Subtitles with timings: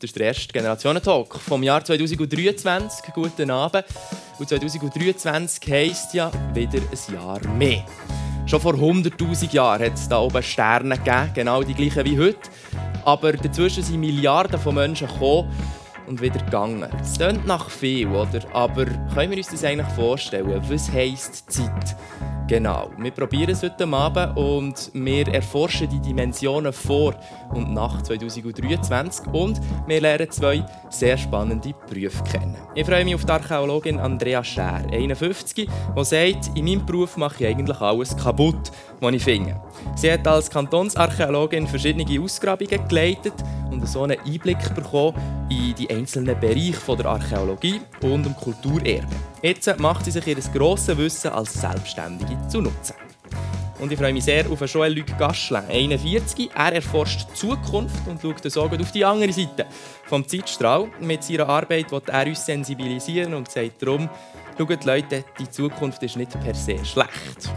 [0.00, 3.12] Das ist der erste Generationentalk vom Jahr 2023.
[3.12, 3.84] Guten Abend.
[4.38, 7.84] Und 2023 heisst ja wieder ein Jahr mehr.
[8.46, 12.48] Schon vor 100.000 Jahren hat es da oben Sterne gegeben, genau die gleichen wie heute.
[13.04, 15.52] Aber dazwischen sind Milliarden von Menschen gekommen
[16.06, 16.88] und wieder gegangen.
[17.02, 18.40] Es klingt nach viel, oder?
[18.54, 20.62] Aber können wir uns das eigentlich vorstellen?
[20.66, 21.94] Was heisst Zeit?
[22.50, 27.14] Genau, wir probieren es heute Abend und wir erforschen die Dimensionen vor
[27.54, 32.56] und nach 2023 und wir lernen zwei sehr spannende Berufe kennen.
[32.74, 37.44] Ich freue mich auf die Archäologin Andrea Schär, 51, die sagt, in meinem Beruf mache
[37.44, 39.60] ich eigentlich alles kaputt, was ich finde.
[39.96, 43.34] Sie hat als Kantonsarchäologin verschiedene Ausgrabungen geleitet
[43.70, 49.06] und so einen Einblick bekommen in die einzelnen Bereiche der Archäologie und dem Kulturerbe.
[49.42, 52.94] Jetzt macht sie sich ihr grosses Wissen als Selbstständige zu nutzen.
[53.80, 56.50] Und ich freue mich sehr auf Joël-Luc Gaschlin, 41.
[56.54, 59.66] Er erforscht die Zukunft und schaut so auf die andere Seite
[60.04, 60.88] vom Zeitstrahl.
[61.00, 64.10] Mit seiner Arbeit will er uns sensibilisieren und sagt darum,
[64.58, 67.50] schaut Leute, die Zukunft ist nicht per se schlecht.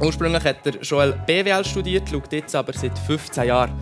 [0.00, 3.72] Ursprünglich hat er Joel BWL studiert, schaut jetzt aber seit 15 Jahren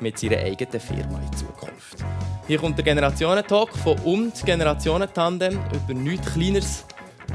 [0.00, 2.04] mit seiner eigenen Firma in Zukunft.
[2.46, 6.84] Hier kommt der Generationentalk von und Generationentandem über nichts Kleineres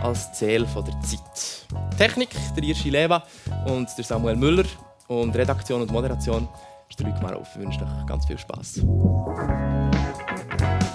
[0.01, 1.65] als Ziel der Zeit.
[1.97, 3.23] Technik der Irschi Leva
[3.67, 4.65] und der Samuel Müller
[5.07, 6.49] und Redaktion und Moderation
[6.89, 7.47] ist der Luc Marov.
[7.53, 8.81] Ich wünsche euch ganz viel Spass.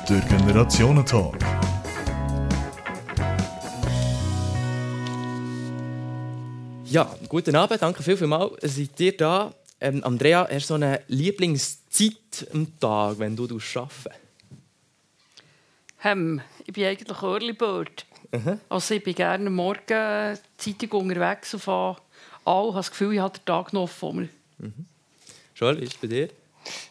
[0.08, 1.38] Der Generationentalk.
[6.90, 8.52] Ja, guten Abend, danke viel, vielmals.
[8.62, 9.54] Seid ihr da?
[9.80, 14.08] Ähm, Andrea, hast du so eine Lieblingszeit am Tag, wenn du arbeitest?
[16.02, 18.04] Ähm, ich bin eigentlich Early Bird.
[18.32, 18.58] Mhm.
[18.68, 21.98] Also ich bin gerne Morgen Zeitung unterwegs und fahre
[22.44, 24.28] an habe das Gefühl, ich habe den Tag noch vor mir.
[24.58, 24.86] Mhm.
[25.54, 26.28] Joel, wie ist es bei dir?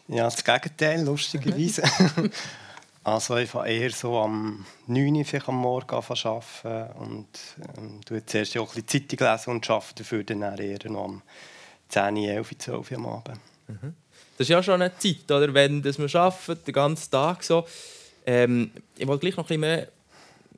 [0.08, 1.82] Ja, das Gegenteil, lustigerweise.
[3.02, 7.28] also ich fange eher so am 9 Uhr am Morgen arbeiten und
[7.78, 11.22] ähm, zuerst auch ein bisschen Zeitung lesen und arbeite dafür dann eher noch am
[11.88, 13.40] 10, 11, 12 Uhr am Abend.
[13.68, 13.94] Mhm.
[14.36, 15.52] Das ist ja schon eine Zeit, oder?
[15.52, 17.66] wenn das man arbeitet, den ganzen Tag so.
[18.26, 19.88] Ähm, ich wollte gleich noch ein bisschen mehr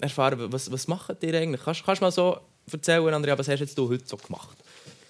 [0.01, 1.63] erfahren, was, was macht ihr eigentlich?
[1.65, 2.39] Kannst, kannst du mal so
[2.71, 4.57] erzählen, Andrea, was hast jetzt du heute so gemacht?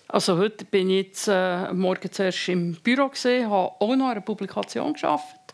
[0.09, 4.21] Also heute bin ich jetzt äh, morgen zuerst im Büro gesehen, habe auch noch eine
[4.21, 5.52] Publikation geschafft.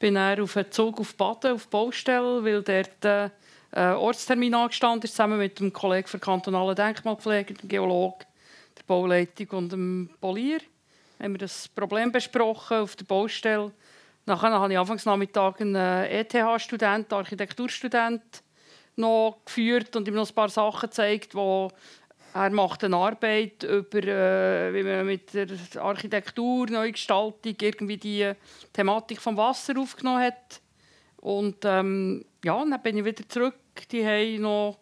[0.00, 3.04] Bin dann auf einen Zug auf Baden, auf die Baustelle, weil dort
[3.72, 8.24] äh, Ortstermin angestanden ist, zusammen mit dem Kollegen für kantonale Denkmalpflege, dem Geologen
[8.90, 10.58] Bauleitung und dem Polier.
[11.22, 13.70] Haben wir das Problem besprochen auf der Baustelle.
[14.26, 18.42] Nachher habe ich anfangs Nachmittag einen ETH-Student, Architekturstudent,
[18.96, 21.70] noch geführt und ihm noch ein paar Sachen gezeigt, wo
[22.32, 28.32] er macht eine Arbeit über, äh, wie man mit der Architektur, Neugestaltung irgendwie die
[28.72, 30.60] Thematik vom Wasser aufgenommen hat.
[31.16, 33.56] Und ähm, ja, dann bin ich wieder zurück.
[33.90, 34.78] Die haben noch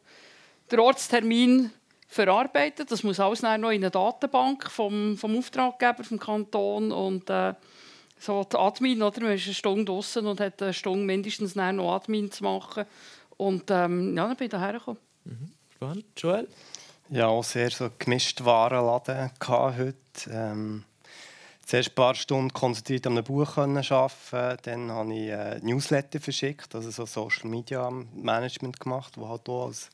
[0.70, 1.70] den Ortstermin
[2.06, 2.90] verarbeitet.
[2.90, 7.54] Das muss alles noch in eine Datenbank vom, vom Auftraggeber, vom Kanton und äh,
[8.18, 9.20] so die Admin, oder?
[9.20, 12.84] Man ist eine Stunde draußen und hat eine Stunde mindestens noch Admin zu machen.
[13.36, 14.98] Und ähm, ja, dann bin ich hierher gekommen.
[15.24, 15.52] Mhm.
[15.74, 16.04] Spannend.
[16.16, 16.48] Joel?
[17.10, 19.94] Ja, auch sehr so gemischt Warenladen heute.
[20.30, 20.84] Ähm,
[21.64, 24.58] zuerst ein paar Stunden konzentriert an einem Buch arbeiten.
[24.62, 29.68] Dann habe ich äh, Newsletter verschickt, also so Social Media Management gemacht, wo halt auch
[29.68, 29.88] als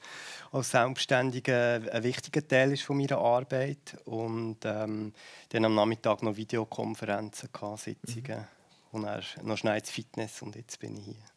[0.50, 3.97] als Selbstständiger ein wichtiger Teil ist von meiner Arbeit.
[4.04, 5.12] Und ähm,
[5.50, 8.44] dann am Nachmittag noch Videokonferenzen, Sitzungen mhm.
[8.92, 11.34] und dann noch schnell ins Fitness und jetzt bin ich hier.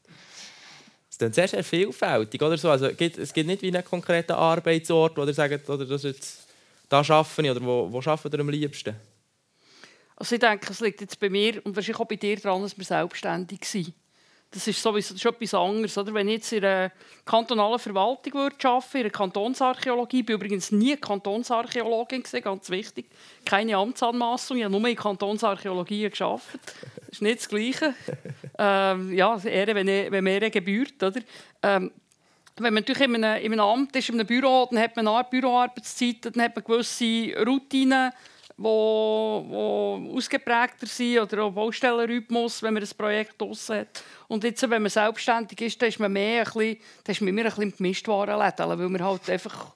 [1.17, 2.69] Das ist sehr, sehr vielfältig, oder so?
[2.69, 6.47] Also, es gibt nicht wie einen konkreten Arbeitsort, wo ihr sagt, oder das jetzt,
[6.89, 8.95] da arbeite ich, oder wo, wo arbeitet ihr am liebsten?
[10.17, 12.75] Also ich denke, es liegt jetzt bei mir und wahrscheinlich auch bei dir daran, dass
[12.75, 13.93] wir selbstständig sind.
[14.51, 15.97] Das ist sowieso das ist etwas anderes.
[15.97, 16.13] Oder?
[16.13, 16.91] Wenn ich jetzt in einer
[17.25, 23.07] kantonalen Verwaltung würde arbeiten in der Kantonsarchäologie, ich bin übrigens nie Kantonsarchäologin, ganz wichtig,
[23.45, 26.61] keine Amtsanmaßung, ich habe nur in Kantonsarchäologie gearbeitet.
[26.95, 27.93] Das ist nicht das Gleiche.
[28.57, 31.03] ähm, ja, Ehre, wenn, wenn mehr gebührt.
[31.03, 31.21] Oder?
[31.63, 31.91] Ähm,
[32.59, 35.07] wenn man natürlich in einem, in einem Amt ist, in einem Büro, dann hat man
[35.07, 38.11] eine Büroarbeitszeit, dann hat man gewisse Routinen,
[38.57, 44.03] wo ausgeprägter sind oder auch Baustellenrhythmus, wenn man ein Projekt draussen hat.
[44.27, 46.77] Und jetzt, wenn man selbstständig ist, dann ist man mehr ein bisschen,
[47.07, 49.73] ist man immer ein bisschen Gemischtwarenläden, weil man halt einfach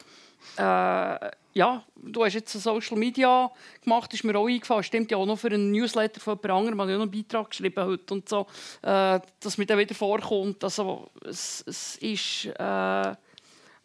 [0.58, 3.52] äh, ja, du hast jetzt Social Media
[3.84, 4.84] gemacht, ist mir auch eingefallen.
[4.84, 6.74] Stimmt ja auch noch für einen Newsletter von jemand anderem.
[6.74, 8.48] Ich habe noch einen Beitrag geschrieben heute und so,
[8.82, 10.64] äh, dass mir dann wieder vorkommt.
[10.64, 13.16] Also, es, es ist äh,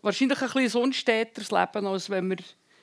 [0.03, 2.39] wahrscheinlich ein bisschen ein unsteteres Leben, als wenn man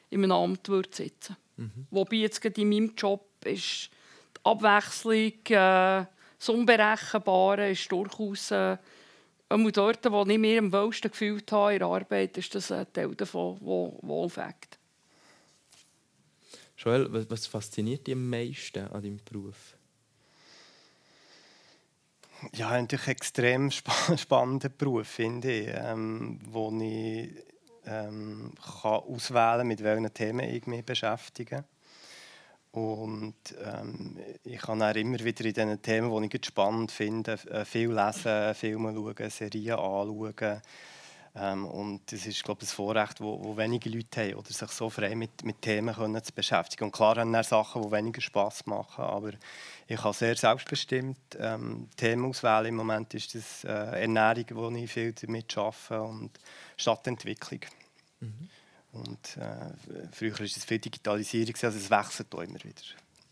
[0.09, 1.42] in einem Amt sitzen würde.
[1.57, 1.87] Mhm.
[1.91, 3.89] Wobei jetzt in meinem Job ist
[4.37, 6.05] die Abwechslung, äh,
[6.37, 8.77] das Unberechenbare ist durchaus äh,
[9.49, 13.15] dort, wo ich mir am wohlsten gefühlt habe in der Arbeit, ist das ein Teil
[13.15, 14.77] davon, wo wohlfängt.
[16.77, 19.77] Joel, was fasziniert dich am meisten an deinem Beruf?
[22.51, 27.31] Ja, natürlich ein extrem sp spannender Beruf, finde ich, ähm, wo ich
[27.85, 31.63] ähm, kann auswählen mit welchen Themen ich mich beschäftige.
[32.71, 37.65] Und ähm, ich kann auch immer wieder in diesen Themen, die ich spannend finde, äh,
[37.65, 40.61] viel lesen, Filme schauen, Serien anschauen.
[41.35, 44.69] Ähm, und das ist, glaube ich, ein Vorrecht, wo, wo wenige Leute haben, oder sich
[44.69, 46.85] so frei mit, mit Themen können zu beschäftigen.
[46.85, 49.31] Und klar haben dann Sachen, die weniger Spass machen, aber
[49.87, 52.67] ich kann sehr selbstbestimmt ähm, Themen auswählen.
[52.67, 56.31] Im Moment ist das äh, Ernährung, wo ich viel damit arbeite, und
[56.77, 57.61] Stadtentwicklung.
[58.19, 58.49] Mhm.
[58.91, 62.83] Und äh, früher war es viel Digitalisierung, also es wechselt auch immer wieder.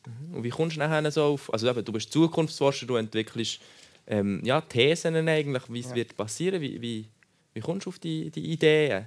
[0.07, 0.35] Mhm.
[0.37, 3.61] Und wie kommst du nachher so auf, also eben, du bist Zukunftsforscher, du entwickelst
[4.07, 5.95] ähm, ja, Thesen eigentlich, wie es ja.
[5.95, 7.07] wird passieren, wie, wie
[7.53, 9.05] wie kommst du auf die, die Ideen?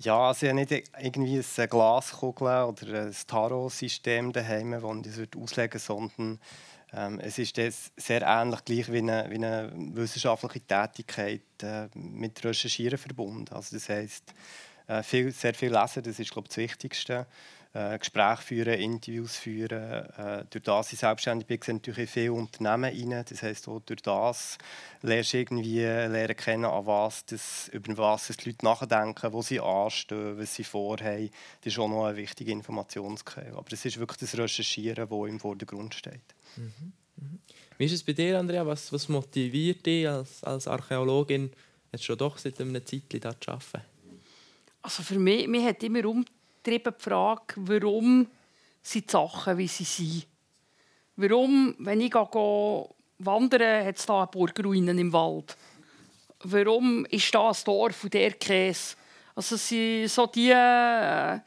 [0.00, 4.72] Ja, also ich habe nicht irgendwie eine Glaskugel oder ein Tarot-System daheim,
[5.02, 6.38] das ich auslegen sondern
[6.92, 7.56] ähm, es ist
[7.96, 13.52] sehr ähnlich gleich wie eine, wie eine wissenschaftliche Tätigkeit äh, mit Recherchieren verbunden.
[13.52, 14.32] Also das heisst,
[14.86, 17.26] äh, viel, sehr viel lesen, das ist glaube ich, das Wichtigste
[17.78, 19.70] äh, Gespräche führen, Interviews führen.
[20.16, 23.24] Äh, durch das ich selbstständig bin, sehe natürlich in viele Unternehmen rein.
[23.28, 24.58] Das heisst, auch durch das
[25.02, 29.60] lernst du irgendwie lernen kennen, an was das, über was die Leute nachdenken, wo sie
[29.60, 31.30] anstehen, was sie vorhaben.
[31.60, 33.56] Das ist auch noch eine wichtige Informationsquelle.
[33.56, 36.34] Aber es ist wirklich das Recherchieren, das im Vordergrund steht.
[36.56, 36.92] Mhm.
[37.16, 37.38] Mhm.
[37.76, 38.66] Wie ist es bei dir, Andrea?
[38.66, 41.52] Was, was motiviert dich als, als Archäologin,
[41.92, 43.82] jetzt schon doch seit einer Zeit hier zu arbeiten?
[44.82, 46.24] Also für mich, mich hat immer um
[46.62, 48.26] getrieben die Frage, warum
[48.82, 50.26] sind die Sachen, wie sie sind.
[51.16, 52.88] Warum, wenn ich gehe,
[53.18, 55.56] wandere, hat es da eine Burgruinen im Wald?
[56.44, 58.96] Warum ist da ein Dorf und der Käse?
[59.34, 60.50] Also es so die...
[60.50, 61.40] Äh,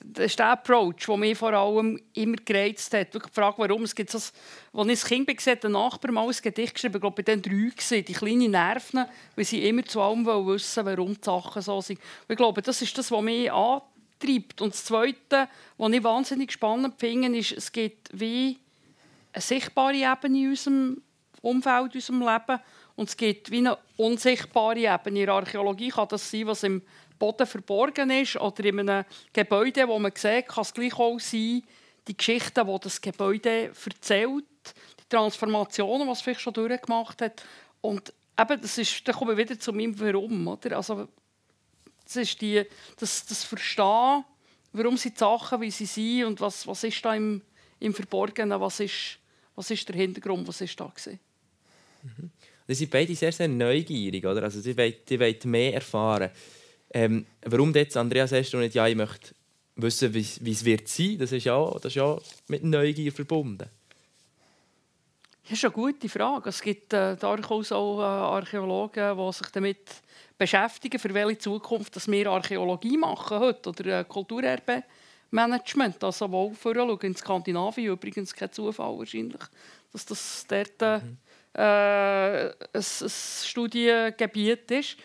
[0.00, 3.12] das ist der Approach, der mich vor allem immer gereizt hat.
[3.12, 3.82] Die Frage, warum.
[3.82, 4.32] Es gibt so, als
[4.72, 7.42] ich als Kind gesehen habe, ein Nachbar mal ein Gedicht geschrieben, ich glaube, bei den
[7.42, 9.04] drei gesehen, die kleinen Nerven,
[9.34, 12.00] weil sie immer zu allem wissen warum die Sachen so sind.
[12.28, 14.60] Ich glaube, das ist das, was mich antreibt treibt.
[14.60, 18.58] Und das Zweite, was ich wahnsinnig spannend finde, ist, es gibt wie
[19.32, 21.02] eine sichtbare Ebene in unserem
[21.42, 22.60] Umfeld, in unserem Leben.
[22.96, 25.20] Und es gibt wie eine unsichtbare Ebene.
[25.20, 26.82] In der Archäologie kann das sein, was im
[27.18, 31.62] Boden verborgen ist oder in einem Gebäude, wo man sieht, kann es gleich auch sein,
[32.06, 34.44] die Geschichten, die das Gebäude erzählt,
[35.00, 37.42] die Transformationen, die es vielleicht schon durchgemacht hat.
[37.80, 40.48] Und eben, das ist, da kommen wir wieder zu meinem Warum.
[40.48, 40.76] Oder?
[40.76, 41.08] Also,
[42.08, 42.64] das ist die,
[42.98, 44.24] das, das Verstehen,
[44.72, 47.42] warum sind die Sachen, wie sie sind und was, was ist da im,
[47.80, 49.18] im Verborgenen, was ist,
[49.54, 51.20] was ist der Hintergrund, was ist da gewesen.
[52.02, 52.30] Mhm.
[52.66, 54.42] Sie sind beide sehr, sehr neugierig, oder?
[54.42, 56.30] Also sie wollen, sie wollen mehr erfahren.
[56.90, 59.34] Ähm, warum jetzt, Andreas, sagst du nicht, ja, ich möchte
[59.76, 61.18] wissen, wie es wird sein?
[61.18, 62.18] Das ist ja, das ist ja
[62.48, 63.68] mit Neugier verbunden.
[65.48, 66.50] Das ist eine gute Frage.
[66.50, 70.02] Es gibt äh, durchaus auch äh, Archäologen, die sich damit
[70.36, 76.04] beschäftigen, für welche Zukunft dass wir Archäologie machen heute oder äh, Kulturerbe-Management.
[76.04, 79.40] Also wo vorschauen in Skandinavien, übrigens kein Zufall wahrscheinlich,
[79.90, 81.16] dass das dort äh, mhm.
[81.54, 83.10] ein, ein
[83.42, 84.98] Studiengebiet ist.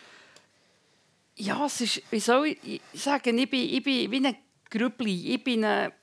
[1.38, 4.35] Ja, es ist, wie soll ich sagen, ich bin, ich bin wie ein
[4.69, 5.93] Grübli, ich bin eine,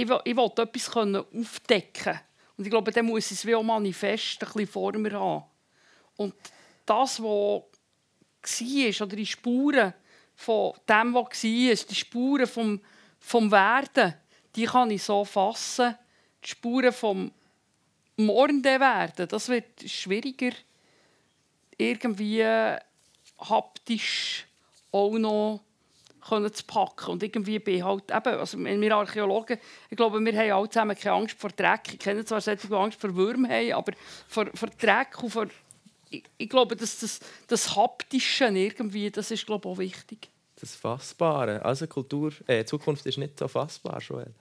[0.00, 2.20] ich will, ich will etwas aufdecken
[2.56, 5.44] Und ich glaube, dann muss ich es wie auch manifest ein bisschen vor mir haben.
[6.16, 6.34] Und
[6.86, 7.62] das, was
[8.42, 9.94] war, oder die Spuren
[10.34, 12.80] von dem, was war, die Spuren vom,
[13.18, 14.14] vom Werden,
[14.56, 15.94] die kann ich so fassen.
[16.42, 17.30] Die Spuren vom
[18.16, 20.52] Morgen werden, das wird schwieriger
[21.78, 22.44] irgendwie
[23.38, 24.46] haptisch
[24.92, 25.60] auch noch
[26.30, 27.10] können zu packen.
[27.10, 29.58] Und irgendwie bin halt eben, also wir Archäologen,
[29.90, 31.92] ich glaube, wir haben alle zusammen keine Angst vor Dreck.
[31.92, 33.92] Ich kenne zwar solche, die Angst vor Würmern haben, aber
[34.28, 35.46] vor, vor Dreck und vor
[36.10, 40.28] ich, ich, glaube, dass das, das Haptische irgendwie, das ist glaube ich, auch wichtig.
[40.60, 41.64] Das Fassbare.
[41.64, 44.34] Also Kultur, äh, Zukunft ist nicht so fassbar, Joel.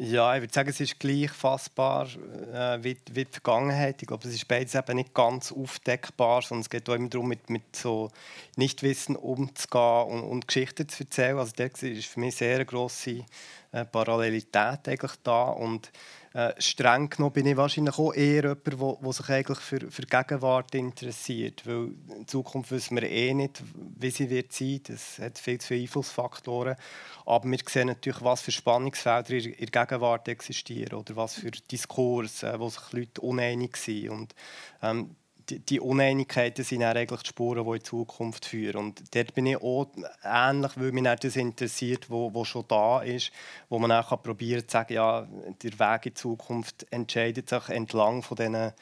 [0.00, 4.00] Ja, ich würde sagen, es ist gleich fassbar äh, wie, wie, die Vergangenheit.
[4.00, 7.26] Ich glaube, es ist beides eben nicht ganz aufdeckbar, sondern es geht auch immer darum,
[7.26, 8.08] mit, mit so
[8.54, 11.38] Nichtwissen umzugehen und, und Geschichten zu erzählen.
[11.38, 13.24] Also das ist für mich sehr eine grosse
[13.72, 15.90] äh, Parallelität eigentlich da und
[16.34, 20.74] Äh, streng genommen bin ich wahrscheinlich auch eher jemand, der sich eigentlich für, für Gegenwart
[20.74, 21.66] interessiert.
[21.66, 24.80] Weil in Zukunft wissen wir eh nicht, wie sie wird sein.
[24.86, 26.76] Das hat viel zu viele Einflussfaktoren.
[27.24, 32.54] Aber wir sehen natürlich, was für Spannungsfelder in der Gegenwart existieren oder was für Diskurse,
[32.58, 34.10] wo sich Leute uneinig sind.
[34.10, 34.34] Und,
[34.82, 35.16] ähm,
[35.50, 38.76] die, Uneinigkeiten sind dann eigentlich die Spuren, die in die Zukunft führen.
[38.76, 39.86] Und dort bin ich auch
[40.22, 43.30] ähnlich, weil mich das interessiert, wo, wo schon da ist,
[43.68, 45.26] wo man auch probieren zu sagen, ja,
[45.62, 48.72] der Weg in die Zukunft entscheidet sich entlang von diesen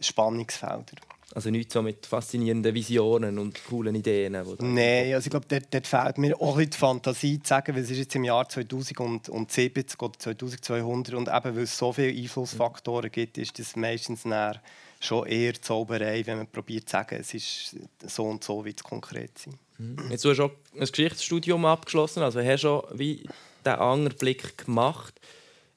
[0.00, 1.00] Spannungsfeldern.
[1.34, 4.32] Also nicht so mit faszinierenden Visionen und coolen Ideen?
[4.32, 7.90] Nein, also ich glaube, dort, dort fehlt mir auch die Fantasie zu sagen, weil es
[7.90, 13.38] ist jetzt im Jahr 2070 oder 2200 und eben weil es so viele Einflussfaktoren gibt,
[13.38, 14.60] ist das meistens näher
[15.04, 18.82] schon eher Zauberei, wenn man probiert zu sagen, es ist so und so, wie es
[18.82, 19.58] konkret sein.
[19.78, 19.96] Mhm.
[20.10, 23.26] Jetzt hast du schon ein Geschichtsstudium abgeschlossen, also hast schon wie
[23.64, 25.20] den anderen Blick gemacht.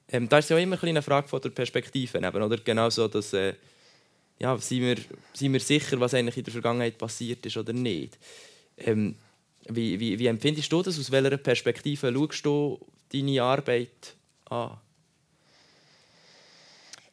[0.08, 2.56] Ähm, da ist ja immer eine Frage von der Perspektive, eben, oder?
[2.58, 3.54] Genau so, dass äh,
[4.38, 4.96] ja, sind, wir,
[5.32, 8.18] sind wir sicher, was eigentlich in der Vergangenheit passiert ist oder nicht.
[8.78, 9.16] Ähm,
[9.68, 10.98] wie, wie, wie empfindest du das?
[10.98, 12.78] Aus welcher Perspektive schaust du
[13.12, 14.14] deine Arbeit
[14.48, 14.78] an?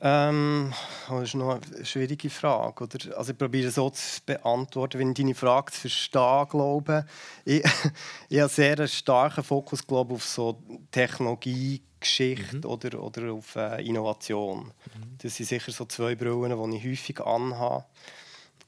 [0.06, 0.74] Ähm,
[1.08, 2.84] das ist noch eine schwierige Frage.
[2.84, 3.18] Oder?
[3.18, 7.06] Also ich probiere so zu beantworten, wenn ich deine Frage zu verstehen glaube.
[7.46, 7.64] Ich,
[8.30, 12.66] ich habe sehr einen starken Fokus glaube auf so Technologiegeschichte mhm.
[12.66, 14.66] oder, oder auf äh, Innovation.
[14.66, 15.18] Mhm.
[15.22, 17.86] Das sind sicher so zwei Brillen, die ich häufig anhabe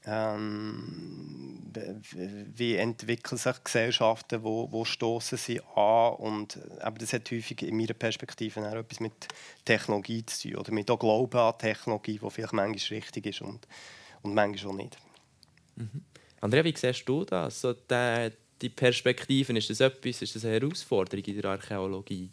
[0.06, 1.62] ähm,
[2.54, 7.76] wie entwickeln sich Gesellschaften, wo, wo stoßen sie an und aber das hat häufig in
[7.76, 9.28] meiner Perspektive auch etwas mit
[9.64, 13.66] Technologie zu tun oder mit auch Glauben an Technologie, wo vielleicht manchmal richtig ist und,
[14.22, 14.96] und manchmal auch nicht.
[15.74, 16.02] Mhm.
[16.40, 17.60] Andrea, wie siehst du das?
[17.60, 18.30] So die,
[18.62, 22.30] die Perspektiven, ist das etwas, ist das eine Herausforderung in der Archäologie?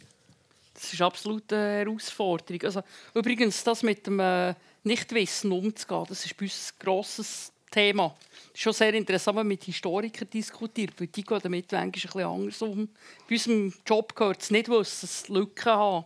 [0.74, 2.62] Das ist absolut eine Herausforderung.
[2.64, 2.82] Also,
[3.14, 8.16] übrigens, das mit dem äh, Nichtwissen umzugehen, das ist bei uns ein grosses Thema.
[8.48, 12.24] Es ist schon sehr interessant, wenn man mit Historikern diskutiert, weil die gehen damit manchmal
[12.24, 12.88] ein anders um.
[13.28, 16.06] Bei unserem Job gehört es nicht, wissen, es Lücken haben.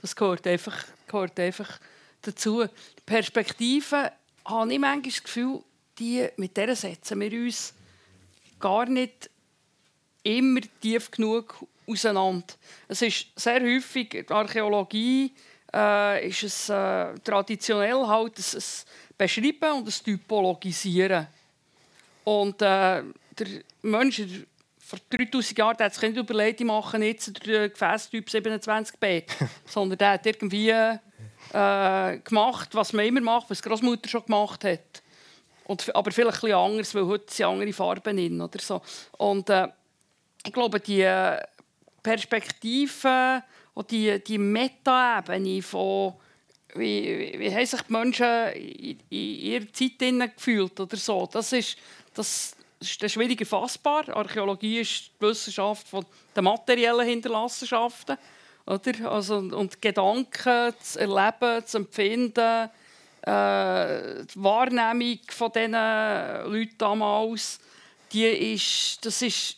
[0.00, 1.80] Das gehört einfach, gehört einfach
[2.22, 2.64] dazu.
[2.64, 4.12] Die Perspektive
[4.44, 5.62] habe ich manchmal das Gefühl,
[5.98, 7.74] die, mit der setzen wir uns
[8.60, 9.30] gar nicht
[10.22, 12.46] immer tief genug auseinander.
[12.86, 15.32] Es ist sehr häufig in der Archäologie
[15.72, 18.62] äh, ist es äh, traditionell halt ein
[19.18, 21.26] beschreiben und ein Typologisieren.
[22.24, 23.02] Und äh,
[23.38, 23.46] der
[23.82, 24.22] Mensch
[24.78, 29.24] vor 3000 Jahren hat sich nicht überlegt, ich mache jetzt den Gefäßtyp 27b,
[29.66, 34.64] sondern der hat irgendwie äh, gemacht, was man immer macht, was die Großmutter schon gemacht
[34.64, 35.02] hat.
[35.64, 38.80] Und, aber vielleicht ein anders, weil heute sind andere Farben drin oder so.
[39.18, 39.68] Und äh,
[40.46, 41.38] ich glaube, die äh,
[42.02, 43.42] Perspektive
[43.74, 46.14] und die, die Meta-Ebene von
[46.74, 51.28] wie, wie haben sich die Menschen in, in ihrer Zeit gefühlt oder so.
[51.30, 51.76] Das ist,
[52.14, 54.08] das ist schwierig erfassbar.
[54.14, 56.04] Archäologie ist die Wissenschaft von
[56.36, 58.16] den materiellen Hinterlassenschaften.
[58.66, 59.10] Oder?
[59.10, 62.70] Also, und Gedanken zu erleben, zu empfinden,
[63.22, 67.60] äh, die Wahrnehmung von diesen Leuten damals,
[68.12, 69.56] die ist, das ist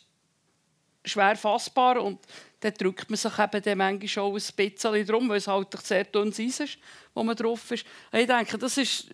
[1.05, 2.19] schwer fassbar und
[2.61, 6.03] da drückt man sich eben dann manchmal auch ein bisschen drum, weil es halt sehr
[6.03, 6.77] dünnes Eis ist,
[7.15, 7.85] wo man drauf ist.
[8.11, 9.07] Ich denke, das ist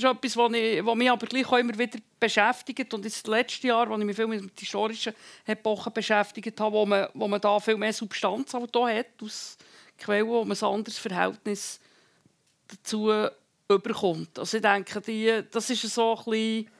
[0.00, 2.94] schon etwas, was, ich, was mich aber gleich auch immer wieder beschäftigt.
[2.94, 5.12] Und jetzt das letzte Jahr, als ich mich viel mit historischen
[5.44, 9.58] Epoche beschäftigt habe, wo man, wo man da viel mehr Substanz auch da hat, aus
[9.98, 11.78] Quellen, wo man ein anderes Verhältnis
[12.66, 13.12] dazu
[13.68, 14.38] überkommt.
[14.38, 16.70] Also ich denke, die, das ist so ein bisschen,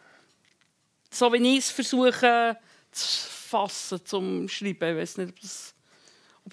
[1.10, 2.56] so wie ich es versuche
[2.90, 4.96] zu fassen, zum Schreiben.
[4.96, 5.75] Ich weiß nicht, ob das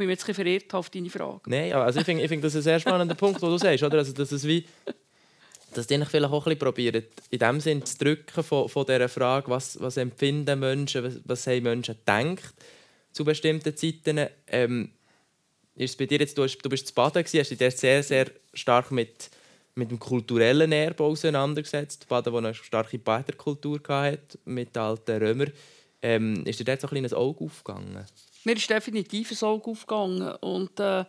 [0.01, 1.41] ich mich jetzt ein verirrt habe auf deine Frage.
[1.45, 3.83] Nein, also ich finde, find, das ist ein sehr spannender Punkt, den du sagst.
[3.83, 3.99] Oder?
[3.99, 4.65] Also, dass es wie
[5.73, 9.49] dass die vielleicht auch ein probieren, in dem Sinn zu drücken von, von dieser Frage,
[9.49, 12.53] was, was empfinden Menschen, was, was haben Menschen gedacht
[13.11, 14.27] zu bestimmten Zeiten.
[14.47, 14.89] Ähm,
[15.75, 18.91] ist bei dir jetzt, du, hast, du bist zu Baden hast dich sehr, sehr stark
[18.91, 19.31] mit,
[19.75, 22.07] mit dem kulturellen Erbe auseinandergesetzt.
[22.07, 25.51] Baden, wo eine starke Baderkultur hatte, mit alten Römern.
[26.01, 28.05] Ähm, ist dir dort so ein kleines Auge aufgegangen?
[28.43, 30.35] Mir ist definitiv ein Auge aufgegangen.
[30.35, 31.05] Und, äh,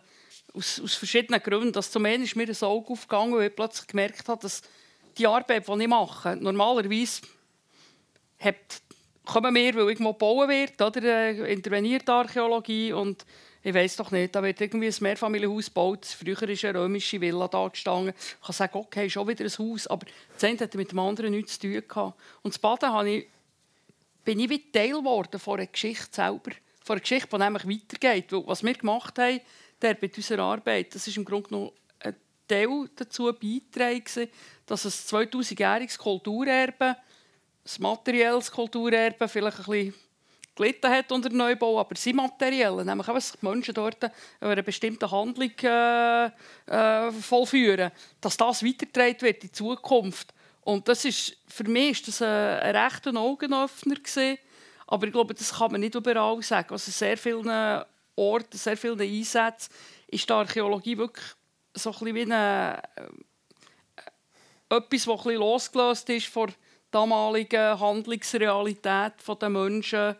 [0.55, 1.73] aus, aus, verschiedenen Gründen.
[1.73, 4.61] Das zum einen ist mir ein Auge aufgegangen, weil ich plötzlich gemerkt habe, dass
[5.17, 7.21] die Arbeit, die ich mache, normalerweise
[8.39, 8.81] hat,
[9.25, 13.25] kommen wir, weil irgendwo bauen wird, oder äh, interveniert Archäologie und
[13.63, 16.05] ich weiß doch nicht, da wird irgendwie ein Mehrfamilienhaus gebaut.
[16.05, 18.13] Früher ist eine römische Villa da gestanden.
[18.15, 21.31] Ich kann sagen, okay, schon wieder ein Haus, aber das eine hat mit dem anderen
[21.31, 22.19] nichts zu tun gehabt.
[22.43, 23.27] Und das Baden habe ich,
[24.23, 26.51] bin ich wie Teil geworden von einer Geschichte selber
[26.85, 28.31] von einer Geschichte, die nämlich weitergeht.
[28.31, 29.41] Was wir gemacht haben,
[29.81, 32.15] der unserer Arbeit, das ist im Grunde genommen eine
[32.47, 34.29] Teil dazu beitragen,
[34.67, 39.93] dass ein 2000-jähriges Kulturerbe, ein materielles Kulturerbe, vielleicht ein bisschen
[40.55, 43.97] gelitten hat unter dem Neubau, aber sie materiell, nämlich auch, dass die Menschen dort
[44.39, 50.33] eine bestimmte Handlung äh, äh, vollführen, dass das weitergetragen wird in Zukunft.
[50.61, 54.37] Und das ist, für mich ist das ein, ein rechter Augenöffner gewesen.
[54.87, 56.71] Aber ich glaube, das kann man nicht überall sagen.
[56.71, 57.83] Also sehr vielen
[58.15, 59.73] Orten, sehr vielen Einsätzen
[60.07, 61.25] ist die Archäologie wirklich
[61.73, 66.55] so ein wie eine, äh, etwas, das ein losgelöst ist von der
[66.91, 70.15] damaligen Handlungsrealität der Menschen,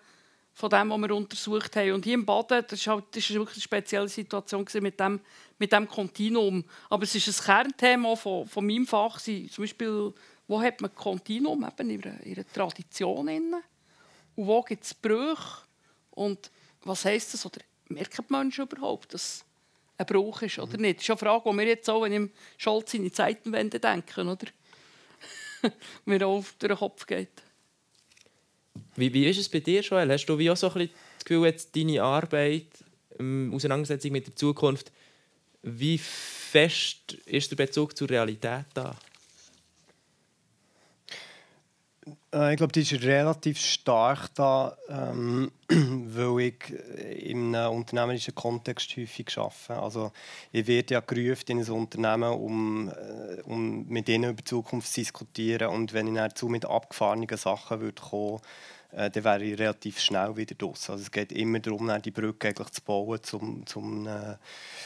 [0.54, 1.94] von dem, was wir untersucht haben.
[1.94, 5.20] Und hier im Baden, das war halt, wirklich eine spezielle Situation mit dem,
[5.58, 6.64] mit dem Kontinuum.
[6.90, 9.20] Aber es ist ein Kernthema von, von meinem Fach.
[9.22, 10.14] Zum Beispiel,
[10.48, 13.28] wo hat man Kontinuum in ihrer Tradition?
[13.28, 13.64] Innen?
[14.36, 15.64] Und wo gibt es Brüche?
[16.12, 16.52] Und
[16.84, 17.46] was heisst das?
[17.46, 19.44] Oder merken die Menschen überhaupt, dass
[19.98, 21.00] ein Bruch ist oder nicht?
[21.00, 24.30] Das ist eine Frage, die wir jetzt auch, wenn ich Scholz in die Zeitenwende denken,
[24.30, 24.48] oder?
[26.06, 27.30] mir auch durch den Kopf geht.
[28.96, 30.12] Wie, wie ist es bei dir, Joel?
[30.12, 32.68] Hast du wie auch so ein bisschen das Gefühl, jetzt deine Arbeit,
[33.20, 34.92] ähm, Auseinandersetzung mit der Zukunft,
[35.64, 38.96] wie fest ist der Bezug zur Realität da?
[42.34, 46.74] Äh, ich glaube, die ist relativ stark da, ähm, weil ich
[47.28, 49.82] in einem unternehmerischen Kontext häufig arbeite.
[49.82, 50.12] Also,
[50.52, 54.92] ich werde ja gerufen in ein Unternehmen, um, äh, um mit ihnen über die Zukunft
[54.92, 55.70] zu diskutieren.
[55.70, 58.40] Und wenn ich dazu mit abgefahrenen Sachen würde kommen
[58.96, 60.90] äh, dann wäre ich relativ schnell wieder draus.
[60.90, 64.38] Also es geht immer darum, die Brücke eigentlich zu bauen zum, zum, äh,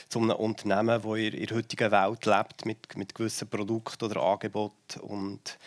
[0.08, 5.00] zum einem Unternehmen, das in, der heutigen Welt lebt, mit, mit gewissen Produkten oder Angeboten.
[5.02, 5.60] Und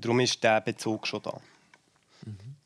[0.00, 1.38] darum ist dieser Bezug schon da.
[2.24, 2.56] Mhm.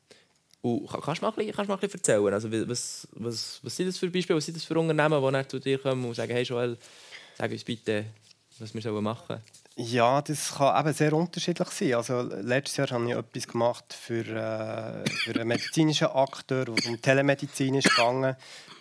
[0.61, 2.33] Und kannst du mal ein bisschen, kannst mal ein bisschen erzählen?
[2.33, 4.37] Also, was, was, was sind das für Beispiele?
[4.37, 6.77] Was sind das für Unternehmen, die zu dir kommen und sagen, hey Joel,
[7.37, 8.05] sag uns bitte,
[8.59, 9.41] was wir machen sollen?
[9.79, 11.93] Ja, das kann eben sehr unterschiedlich sein.
[11.93, 16.87] Also, letztes Jahr habe ich etwas gemacht für, äh, für einen medizinischen Akteur, wo es
[16.87, 18.35] um Telemedizin ist gegangen.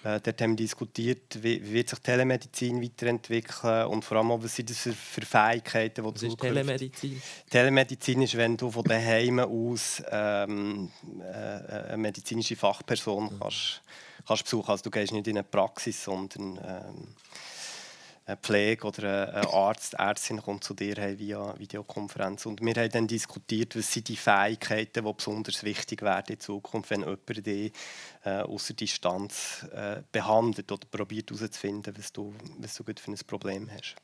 [0.04, 4.56] Äh, dort haben wir diskutiert, wie, wie wird sich Telemedizin weiterentwickeln und vor allem, was
[4.56, 7.22] sind das für, für Fähigkeiten, die Was ist Telemedizin?
[7.50, 13.38] Telemedizin ist, wenn du von daheim aus ähm, äh, eine medizinische Fachperson mhm.
[13.38, 13.82] kannst,
[14.26, 14.70] kannst besuchen.
[14.70, 17.08] Also du gehst nicht in eine Praxis, sondern ähm,
[18.34, 22.44] Pflege oder ein Arzt, Ärztin kommt zu dir hey, via Videokonferenz.
[22.46, 26.90] Und wir haben dann diskutiert, was sind die Fähigkeiten, die besonders wichtig werden in Zukunft,
[26.90, 27.72] wenn jemand dich
[28.24, 33.70] äh, außer Distanz äh, behandelt oder probiert herauszufinden, was du, was du für ein Problem
[33.70, 33.94] hast.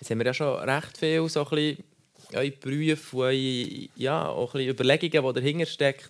[0.00, 1.84] Jetzt haben wir ja schon recht viel so ein bisschen
[2.32, 6.08] eure Berufe, eure, ja, auch ein bisschen Überlegungen, die dahinter stecken,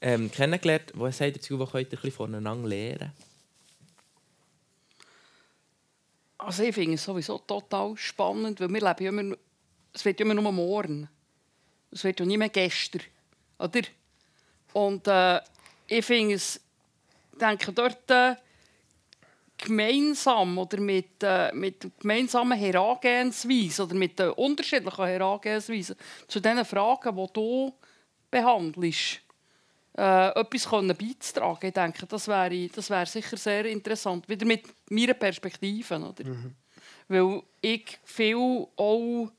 [0.00, 0.90] ähm, kennengelernt.
[0.94, 3.12] Was sagt ihr dazu, was könnt ihr ein bisschen voneinander lernen?
[6.44, 9.36] Also ich finde es sowieso total spannend, weil wir leben immer,
[9.92, 11.08] es wird immer nur morgen.
[11.92, 13.02] Es wird ja nicht mehr gestern.
[13.58, 13.82] Oder?
[14.72, 15.40] Und äh,
[15.86, 16.60] ich finde es,
[17.40, 18.34] denke dort äh,
[19.56, 27.16] gemeinsam oder mit, äh, mit gemeinsamen Herangehensweisen oder mit den unterschiedlichen Herangehensweisen zu den Fragen,
[27.16, 27.72] die du
[28.30, 29.20] behandelst,
[29.96, 31.66] äh, etwas können beizutragen.
[31.66, 34.28] Ich denke, das wäre, das wäre sicher sehr interessant.
[34.28, 35.96] Wieder mit meiner Perspektive.
[35.96, 36.24] Oder?
[36.24, 36.54] Mhm.
[37.08, 39.30] Weil ich viel auch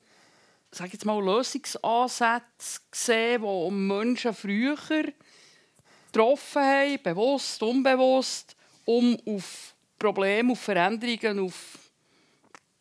[0.74, 4.76] sag jetzt mal, Lösungsansätze sehe, die Menschen früher
[6.12, 11.78] getroffen haben, bewusst, unbewusst, um auf Probleme, auf Veränderungen, auf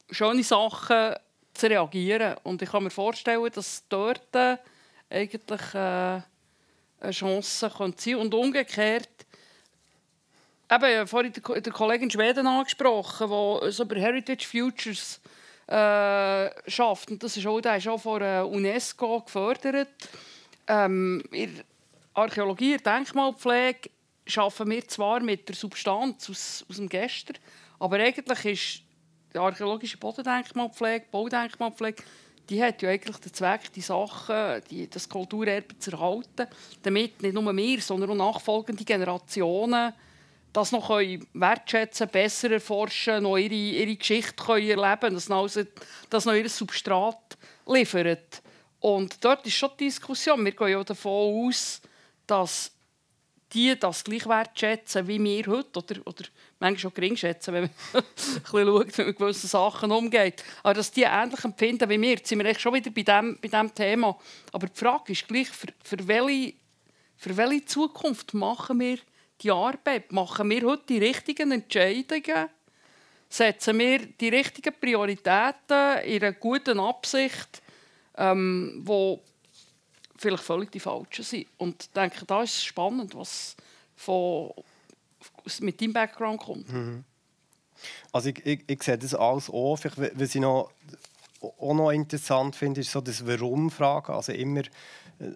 [0.09, 1.15] schöne Sachen
[1.53, 2.35] zu reagieren.
[2.43, 4.35] Und ich kann mir vorstellen, dass dort
[5.09, 6.21] eigentlich äh,
[7.03, 9.09] eine Chance könnte sein Und umgekehrt,
[10.71, 15.19] eben, vorhin der, der Kollegin Schweden angesprochen, die so über Heritage Futures
[15.67, 17.11] äh, schafft.
[17.11, 19.89] Und das ist auch, der ist auch von der UNESCO gefördert.
[20.67, 21.61] Ähm, in
[22.13, 23.89] Archäologie, in Denkmalpflege
[24.37, 27.37] arbeiten wir zwar mit der Substanz aus, aus dem Gestern,
[27.79, 28.83] aber eigentlich ist
[29.33, 32.03] die archäologische Bodendenkmalpflege, Baudenkmalpflege
[32.49, 36.47] die hat ja eigentlich den Zweck, die Sachen, die, das Kulturerbe zu erhalten,
[36.81, 39.93] damit nicht nur wir, sondern auch nachfolgende Generationen
[40.53, 45.63] das noch können wertschätzen besser erforschen, noch ihre, ihre Geschichte können erleben können, also,
[46.09, 48.41] das noch ihr Substrat liefert.
[48.79, 50.45] Und dort ist schon die Diskussion.
[50.45, 51.81] Wir gehen ja davon aus,
[52.27, 52.71] dass
[53.53, 55.79] die das gleich wertschätzen wie wir heute.
[55.79, 56.23] Oder, oder
[56.59, 58.03] manchmal auch gering schätzen, wenn man
[58.45, 60.43] schaut, wie man mit gewissen Sachen umgeht.
[60.63, 62.11] Aber dass die ähnlich empfinden wie wir.
[62.11, 64.17] Jetzt sind wir echt schon wieder bei diesem bei dem Thema.
[64.51, 66.53] Aber die Frage ist gleich, für, für, welche,
[67.17, 68.97] für welche Zukunft machen wir
[69.41, 70.11] die Arbeit?
[70.11, 72.49] Machen wir heute die richtigen Entscheidungen?
[73.33, 77.63] setzen wir die richtigen Prioritäten in einer guten Absicht,
[78.15, 79.23] ähm, wo
[80.23, 81.47] vielleicht völlig die falschen sind.
[81.57, 83.55] Und ich denke, da ist spannend, was
[83.95, 84.51] von,
[85.59, 86.71] mit deinem Background kommt.
[86.71, 87.03] Mhm.
[88.11, 89.77] Also ich, ich, ich sehe das alles auch.
[89.83, 90.71] Was ich noch,
[91.41, 94.13] auch noch interessant finde, ist so das Warum-Fragen.
[94.13, 95.31] Also immer, äh,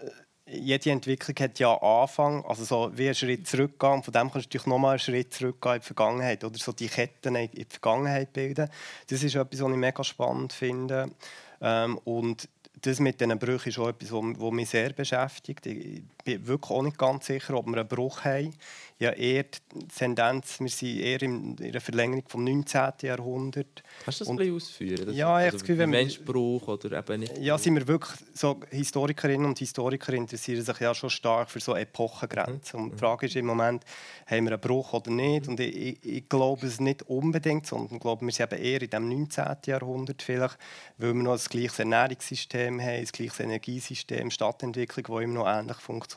[0.50, 4.02] jede Entwicklung hat ja Anfang, also so wie einen Schritt zurückgehen.
[4.02, 6.88] Von dem kannst du natürlich nochmal einen Schritt zurückgehen in die Vergangenheit oder so die
[6.88, 8.70] Ketten in die Vergangenheit bilden.
[9.10, 11.12] Das ist etwas, was ich mega spannend finde.
[11.60, 12.48] Ähm, und
[12.82, 15.66] das mit diesen Brüchen ist auch etwas, was mich sehr beschäftigt.
[15.66, 18.54] Ich bin wirklich auch nicht ganz sicher, ob wir einen Bruch haben
[19.00, 22.94] ja eher die Tendenz, wir sind eher in der Verlängerung vom 19.
[23.04, 23.84] Jahrhundert.
[24.04, 25.06] Kannst du das und, ein bisschen ausführen?
[25.06, 27.38] Das ja, ich also, das Gefühl, Menschbrauch oder eben nicht?
[27.38, 31.76] Ja, sind wir wirklich, so Historikerinnen und Historiker interessieren sich ja schon stark für so
[31.76, 32.80] Epochengrenzen.
[32.80, 33.84] Und die Frage ist im Moment,
[34.26, 35.48] haben wir einen Bruch oder nicht?
[35.48, 38.90] Und ich, ich, glaube es nicht unbedingt, sondern ich glaube, wir sind eben eher in
[38.90, 39.46] dem 19.
[39.68, 40.58] Jahrhundert vielleicht,
[40.98, 45.78] weil wir noch das gleiche Ernährungssystem haben, das gleiche Energiesystem, Stadtentwicklung, die immer noch ähnlich
[45.78, 46.17] funktioniert.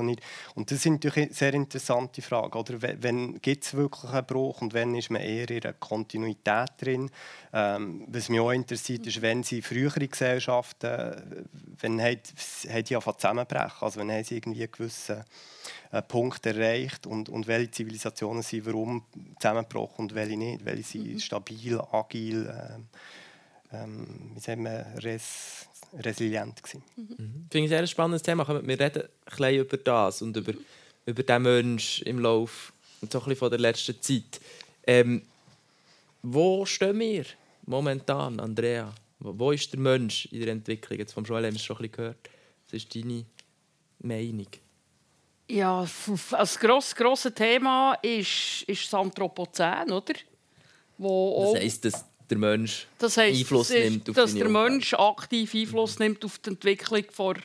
[0.55, 2.59] Und das sind natürlich sehr interessante Fragen.
[2.59, 6.71] Oder wenn gibt es wirklich einen Bruch und wenn ist man eher in einer Kontinuität
[6.81, 7.11] drin?
[7.53, 11.41] Ähm, was mich auch interessiert, ist, wenn sie frühere Gesellschaften,
[11.81, 12.21] wenn haben,
[12.69, 15.25] haben die angefangen zusammenbrechen, also wenn haben sie irgendwie einen gewissen
[15.93, 19.05] äh, Punkt erreicht und, und welche Zivilisationen sind warum
[19.41, 21.19] zusammengebrochen und welche nicht, welche sind mhm.
[21.19, 26.83] stabil, agil, äh, ähm, wie sagen wir, res, resilient gewesen.
[26.97, 27.47] Mhm.
[27.47, 28.47] Ich finde es ein sehr spannendes Thema.
[28.49, 30.53] Wir reden ein bisschen über das und über
[31.07, 34.41] über diesen Menschen im Lauf und so ein von der letzten Zeit.
[34.87, 35.23] Ähm,
[36.23, 37.25] wo stehen wir
[37.67, 38.93] momentan, Andrea?
[39.19, 40.99] Wo ist der Mensch in der Entwicklung?
[40.99, 42.31] Jetzt vom Joel haben wir es schon ein bisschen gehört.
[42.67, 43.25] Was ist deine
[43.99, 44.47] Meinung?
[45.49, 45.87] Ja,
[46.31, 50.15] das grosse, grosse Thema ist, ist das Anthropozän, oder?
[50.97, 55.55] Wo das heisst, dass der Mensch das heisst, Einfluss nimmt auf Dass der Mensch aktiv
[55.55, 57.37] Einfluss nimmt auf die Entwicklung von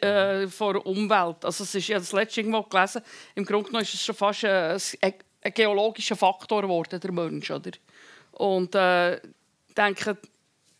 [0.00, 1.44] äh, vor Umwelt.
[1.44, 3.02] Also es ist ja das letzte irgendwo gelesen.
[3.34, 7.70] Im Grunde genommen ist es schon fast ein, ein geologischer Faktor geworden, der Mensch, oder?
[8.32, 10.18] Und äh, ich denke,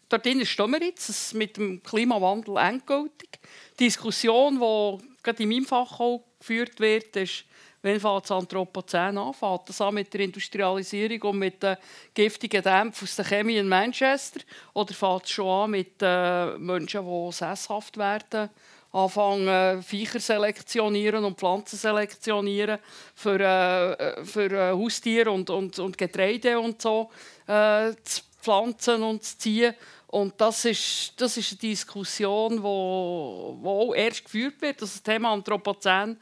[0.09, 3.39] dort stehen wir jetzt, mit dem Klimawandel endgültig.
[3.79, 7.45] Die Diskussion, die gerade in meinem Fach auch geführt wird, ist,
[7.83, 9.35] wenn fängt das Anthropozän an?
[9.35, 11.77] Fängt das an mit der Industrialisierung und mit den
[12.15, 14.41] giftigen Dämpfen aus der Chemie in Manchester?
[14.75, 18.51] Oder fängt es schon an mit äh, Menschen, die sesshaft werden
[18.93, 22.79] anfangen, Viecher selektionieren und Pflanzen selektionieren
[23.15, 27.11] für, äh, für äh, Haustiere und, und, und Getreide und so
[27.47, 29.75] äh, zu pflanzen und zu ziehen.
[30.09, 34.83] Und das ist, das ist eine Diskussion, die wo, wo auch erst geführt wird.
[34.83, 36.19] Das Thema Anthropozän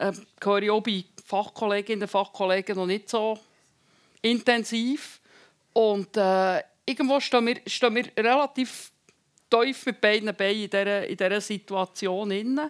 [0.00, 3.38] äh, höre ich auch bei Fachkolleginnen und Fachkollegen noch nicht so
[4.22, 5.20] intensiv.
[5.72, 8.90] Und äh, irgendwo stehen wir, stehen wir relativ
[9.48, 12.60] tief mit beiden Beinen in dieser, in dieser Situation, in,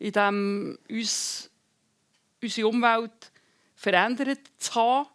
[0.00, 1.50] dem uns
[2.42, 3.32] unsere Umwelt
[3.74, 5.08] verändert zu haben.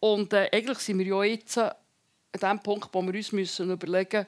[0.00, 1.72] Und äh, eigentlich sind wir ja jetzt an
[2.40, 4.26] dem Punkt, wo wir uns müssen überlegen müssen,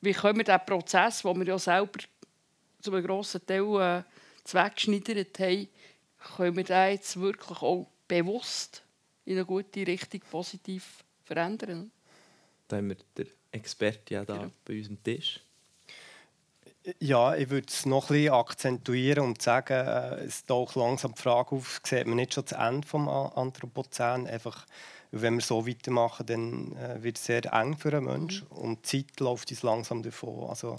[0.00, 2.00] wie können wir diesen Prozess, den wir ja selber
[2.80, 4.02] zu einem grossen Teil äh,
[4.44, 5.68] zweckgeschneidert haben,
[6.18, 8.82] können wir den jetzt wirklich auch bewusst
[9.24, 11.90] in eine gute Richtung positiv verändern.
[12.66, 14.50] Da haben wir den Experten ja da genau.
[14.64, 15.40] bei uns am Tisch.
[17.00, 21.20] Ja, ich würde es noch ein bisschen akzentuieren und sagen, äh, es taucht langsam die
[21.20, 24.26] Frage auf, sieht man nicht schon das Ende des Anthropozän?
[24.26, 24.66] Einfach,
[25.10, 28.56] wenn wir so weitermachen, dann äh, wird es sehr eng für einen Menschen mhm.
[28.56, 30.48] und die Zeit läuft uns langsam davon.
[30.48, 30.76] Also,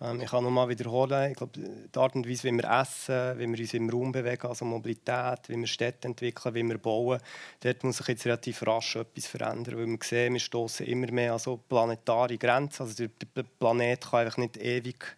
[0.00, 3.38] ähm, ich kann noch mal wiederholen, ich glaube, die Art und Weise, wie wir essen,
[3.38, 7.20] wie wir uns im Raum bewegen, also Mobilität, wie wir Städte entwickeln, wie wir bauen,
[7.60, 11.32] dort muss sich jetzt relativ rasch etwas verändern, weil wir sehen, wir stoßen immer mehr
[11.32, 12.82] an so planetare Grenzen.
[12.82, 15.16] Also der Planet kann einfach nicht ewig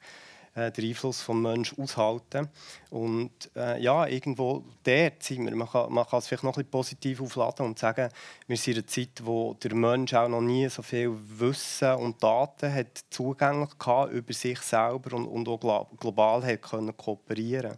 [0.59, 2.49] äh, den Einfluss des Menschen aushalten.
[2.91, 5.55] Und äh, ja, irgendwo dort sind wir.
[5.55, 8.09] Man kann, man kann es vielleicht noch ein bisschen positiv aufladen und sagen,
[8.47, 12.23] wir sind in einer Zeit, wo der Mensch auch noch nie so viel Wissen und
[12.23, 17.77] Daten hat zugänglich hatte über sich selber und, und auch global hat können kooperieren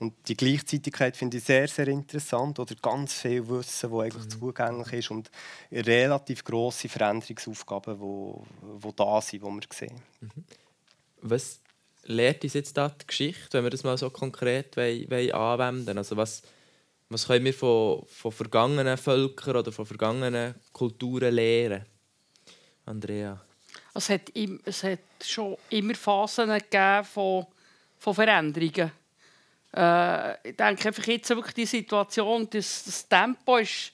[0.00, 2.58] und die Gleichzeitigkeit finde ich sehr, sehr interessant.
[2.58, 4.30] Oder ganz viel Wissen, das eigentlich mhm.
[4.30, 5.30] zugänglich ist und
[5.70, 10.00] relativ grosse Veränderungsaufgaben, die wo da sind, die wir sehen.
[10.22, 10.44] Mhm.
[11.20, 11.60] Was
[12.04, 15.98] lehrt uns jetzt da die Geschichte, wenn wir das mal so konkret wollen, wollen anwenden
[15.98, 16.42] Also was,
[17.08, 21.84] was können wir von, von vergangenen Völkern oder von vergangenen Kulturen lernen?
[22.86, 23.40] Andrea?
[23.94, 24.32] Es hat,
[24.64, 27.46] es hat schon immer Phasen gegeben von,
[27.98, 28.92] von Veränderungen.
[29.74, 33.92] Äh, ich denke einfach jetzt wirklich die Situation, das, das Tempo ist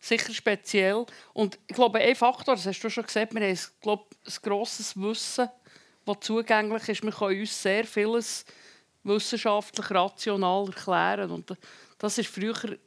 [0.00, 1.04] sicher speziell.
[1.32, 4.96] Und ich glaube, ein Faktor, das hast du schon gesagt, wir haben glaube, ein grosses
[4.96, 5.48] Wissen,
[6.04, 7.02] das zugänglich ist.
[7.02, 8.44] Wir können uns sehr vieles
[9.04, 11.30] wissenschaftlich rational erklären.
[11.30, 11.56] Und
[11.98, 12.78] das ist früher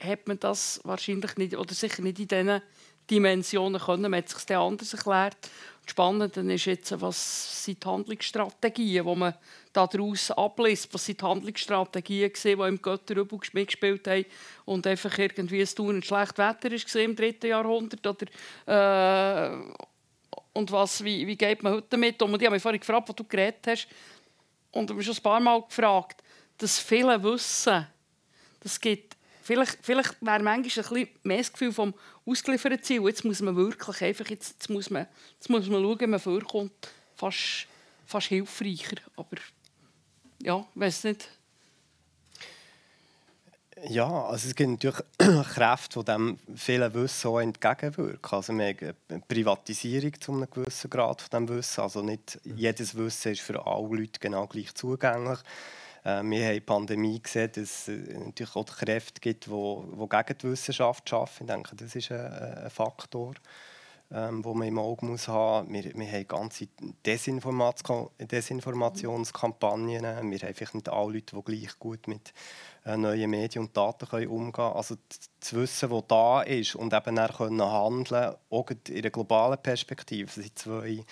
[0.00, 2.62] hat man das wahrscheinlich nicht oder sicher nicht in diesen
[3.10, 4.10] Dimensionen können.
[4.10, 5.36] Man hat sich anders erklärt.
[5.82, 9.34] Das Spannende ist jetzt, was sind die Handlungsstrategien, die man
[9.72, 10.92] daraus abliest.
[10.92, 14.26] Was sind die Handlungsstrategien, die im Götterübel mitgespielt haben
[14.66, 18.26] und einfach irgendwie es tun schlecht Wetter war im dritten Jahrhundert oder
[18.66, 19.72] äh,
[20.58, 22.32] und was, wie, wie geht man heute damit um?
[22.32, 23.86] Und ich habe mich vorhin gefragt, was du geredet hast
[24.72, 26.20] und ich habe schon ein paar Mal gefragt,
[26.58, 27.86] das viele Wissen,
[28.58, 31.94] das gibt vielleicht, vielleicht wäre manchmal ein bisschen mehr das Gefühl vom
[32.26, 33.02] ausgelieferten Ziel.
[33.06, 36.18] Jetzt muss man wirklich einfach, jetzt, jetzt, muss, man, jetzt muss man schauen, wie man
[36.18, 36.72] vorkommt.
[37.14, 37.68] Fast,
[38.04, 38.96] fast hilfreicher.
[39.16, 39.36] Aber
[40.42, 41.28] ja, weiß nicht.
[43.86, 44.98] Ja, also es gibt natürlich
[45.54, 48.32] Kräfte, die dem vielen Wissen auch entgegenwirken.
[48.32, 51.80] Also wir haben eine Privatisierung zu einem gewissen Grad von dem Wissen.
[51.82, 55.38] Also nicht jedes Wissen ist für alle Leute genau gleich zugänglich.
[56.02, 60.08] Äh, wir haben in der Pandemie gesehen, dass es natürlich auch Kräfte gibt, die, die
[60.08, 61.44] gegen die Wissenschaft arbeiten.
[61.44, 63.34] Ich denke, das ist ein, ein Faktor,
[64.10, 65.72] ähm, den man im Auge muss haben.
[65.72, 66.68] Wir, wir haben ganze
[67.04, 70.02] Desinformation, Desinformationskampagnen.
[70.02, 72.32] Wir haben vielleicht nicht alle Leute, die gleich gut mit
[72.86, 74.72] äh, neuen Medien und Daten können umgehen können.
[74.72, 74.96] Also
[75.40, 80.26] das Wissen, das da ist und eben dann können handeln auch in einer globalen Perspektive,
[80.26, 81.04] das sind zwei,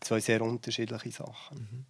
[0.00, 1.58] zwei sehr unterschiedliche Sachen.
[1.58, 1.86] Mhm.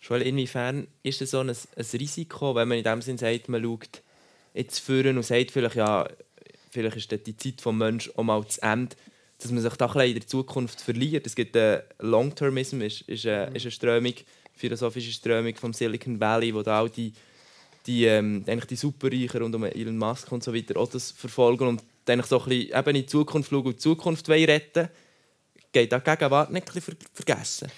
[0.00, 3.62] Joel, inwiefern ist es so ein, ein Risiko, wenn man in dem Sinne sagt, man
[3.62, 4.02] schaut
[4.54, 6.06] jetzt führen und sagt vielleicht, ja,
[6.76, 8.96] vielleicht ist die Zeit des Menschen auch mal zu Ende,
[9.38, 11.26] dass man sich da ein in der Zukunft verliert.
[11.26, 14.14] Es gibt einen Long-Termism, ist, ist, eine, ist eine Strömung,
[14.54, 17.12] philosophische Strömung vom Silicon Valley, wo da auch die,
[17.86, 21.68] die, ähm, eigentlich die Superreichen rund um Elon Musk und so weiter auch das verfolgen
[21.68, 24.88] und eigentlich so ein bisschen eben in die Zukunft schauen und die Zukunft retten
[25.72, 27.68] Geht da Gegenwart nicht ein bisschen vergessen?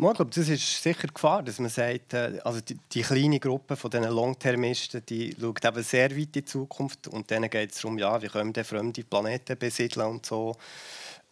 [0.00, 3.74] Ich glaube, das ist sicher Gefahr, dass man sagt, äh, also die, die, kleine Gruppe
[3.74, 7.80] von diesen Longtermisten, die schaut eben sehr weit in die Zukunft und denen geht es
[7.80, 10.56] darum, ja, wie können wir fremde Planeten besiedeln und so.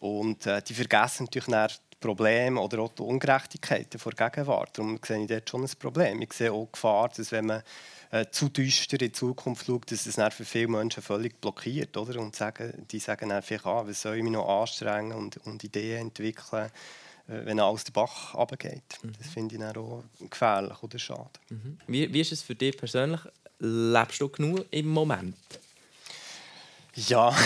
[0.01, 4.77] Und äh, die vergessen natürlich dann die Probleme oder auch die Ungerechtigkeiten der Gegenwart.
[4.77, 6.21] Darum sehe ich dort schon ein Problem.
[6.23, 7.63] Ich sehe auch Gefahr, dass wenn man
[8.11, 11.95] äh, zu düster in die Zukunft schaut, dass es dann für viele Menschen völlig blockiert.
[11.95, 12.19] Oder?
[12.19, 16.07] Und sagen, die sagen vielleicht, ah, was soll ich mich noch anstrengen und, und Ideen
[16.07, 16.69] entwickeln
[17.27, 18.99] äh, wenn alles den Bach runtergeht.
[19.01, 19.11] Mhm.
[19.17, 21.29] Das finde ich dann auch gefährlich oder schade.
[21.49, 21.77] Mhm.
[21.87, 23.21] Wie, wie ist es für dich persönlich?
[23.59, 25.35] Lebst du genug im Moment?
[26.95, 27.35] Ja.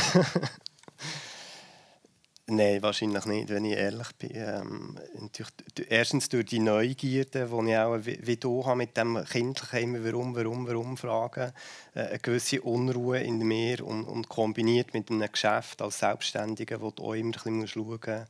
[2.48, 4.32] Nein, wahrscheinlich nicht, wenn ich ehrlich bin.
[4.34, 5.00] Ähm,
[5.88, 10.04] erstens durch die Neugierde, die ich auch wie, wie du habe, mit dem kindlichen immer
[10.04, 11.54] «Warum, warum, warum?» fragen,
[11.96, 16.92] äh, eine gewisse Unruhe in mir und, und kombiniert mit einem Geschäft als Selbstständiger, wo
[16.92, 18.28] du auch immer ein bisschen schauen musst,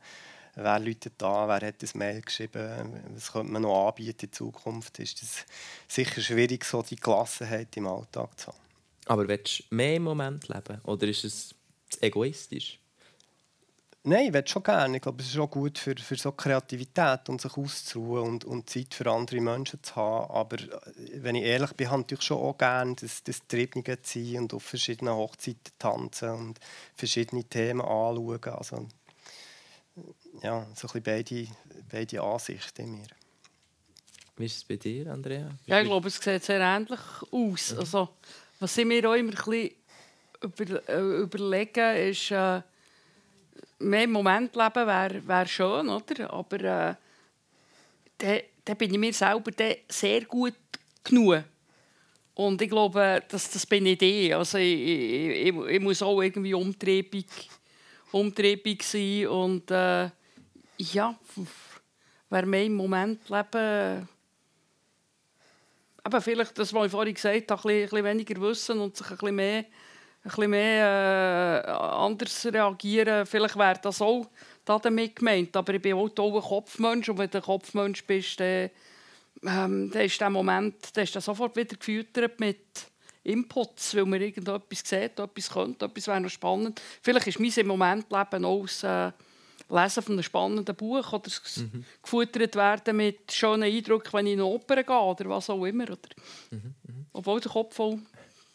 [0.54, 4.98] wer läutet da, wer hat das Mail geschrieben, was könnte man noch anbieten in Zukunft,
[4.98, 5.46] ist es
[5.88, 8.58] sicher schwierig, so die Gelassenheit im Alltag zu haben.
[9.06, 11.54] Aber willst du mehr im Moment leben oder ist es
[12.00, 12.78] egoistisch?
[14.04, 14.96] Nein, ich will schon gerne.
[14.96, 18.68] Ich glaube, es ist auch gut für, für so Kreativität und sich auszuruhen und, und
[18.68, 20.28] Zeit für andere Menschen zu haben.
[20.28, 24.18] Aber äh, wenn ich ehrlich bin, habe ich schon auch gerne das, das Triebige zu
[24.18, 26.58] sein und auf verschiedenen Hochzeiten tanzen und
[26.96, 28.40] verschiedene Themen anschauen.
[28.46, 28.88] Also,
[30.42, 31.46] ja, so ein beide,
[31.90, 33.06] beide Ansichten in mir.
[34.36, 35.50] Wie ist es bei dir, Andrea?
[35.66, 37.00] Ja, ich glaube, es sieht sehr ähnlich
[37.30, 37.72] aus.
[37.72, 37.78] Mhm.
[37.78, 38.08] Also,
[38.58, 39.70] was ich mir auch immer ein bisschen
[40.40, 42.62] über, äh, überlegen, ist, äh,
[43.78, 46.32] mehr im Moment leben wäre wär schön, oder?
[46.32, 46.94] aber äh,
[48.18, 49.50] dann, dann bin ich mir selber
[49.88, 50.54] sehr gut
[51.04, 51.44] genug.
[52.34, 54.34] Und ich glaube, das, das bin ich.
[54.34, 57.26] Also ich, ich, ich, ich muss auch irgendwie umtriebig
[58.12, 58.84] umtriebig
[59.28, 60.10] und äh,
[60.78, 61.14] ja,
[62.30, 64.08] wer mehr im Moment leben,
[66.06, 69.16] eben vielleicht das, was ich vorhin gesagt habe, ein bisschen, weniger wissen und sich ein
[69.16, 69.66] bisschen mehr, ein
[70.22, 73.26] bisschen mehr äh, anders reagieren.
[73.26, 74.26] Vielleicht wäre das auch
[74.64, 75.56] damit gemeint.
[75.56, 78.70] Aber ich bin auch ein Kopfmensch und wenn du ein Kopfmensch bist, dann,
[79.44, 82.91] ähm, dann ist der Moment dann ist der sofort wieder gefüttert mit
[83.24, 86.80] Inputs, weil man irgendetwas sieht, etwas könnte, etwas wäre noch spannend.
[87.02, 89.12] Vielleicht ist mein im Moment Leben auch das äh,
[89.68, 91.84] Lesen von einem spannenden Buch oder mhm.
[92.02, 95.84] gefuttert werden mit schönen Eindrücken, wenn ich in eine Oper gehe oder was auch immer.
[95.84, 95.98] Oder?
[96.50, 96.74] Mhm.
[96.82, 97.06] Mhm.
[97.12, 97.98] Obwohl der Kopf voll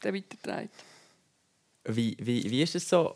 [0.01, 0.73] weiterträgt.
[1.85, 3.15] Wie, wie, wie ist es so,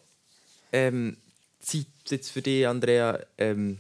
[0.72, 1.18] ähm,
[1.60, 3.20] Zeit jetzt für dich, Andrea?
[3.38, 3.80] Ähm,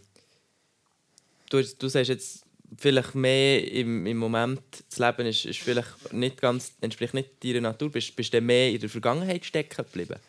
[1.50, 2.46] du, du sagst jetzt,
[2.78, 7.62] vielleicht mehr im, im Moment zu leben ist, ist vielleicht nicht ganz, entspricht nicht deiner
[7.62, 7.92] Natur.
[7.92, 10.20] Bist, bist du mehr in der Vergangenheit stecken geblieben?